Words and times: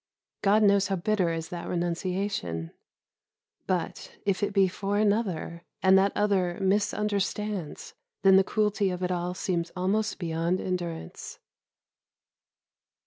God 0.41 0.63
knows 0.63 0.87
how 0.87 0.95
bitter 0.95 1.31
is 1.31 1.49
that 1.49 1.67
renunciation, 1.67 2.71
but, 3.67 4.17
if 4.25 4.41
it 4.41 4.51
be 4.51 4.67
for 4.67 4.97
another, 4.97 5.63
and 5.83 5.95
that 5.95 6.11
other 6.15 6.57
misunderstands, 6.59 7.93
then 8.23 8.35
the 8.35 8.43
cruelty 8.43 8.89
of 8.89 9.03
it 9.03 9.11
all 9.11 9.35
seems 9.35 9.71
almost 9.75 10.17
beyond 10.17 10.59
endurance. 10.59 11.37